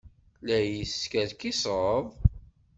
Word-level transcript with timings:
La 0.47 0.57
yi-teskerkiseḍ? 0.61 2.03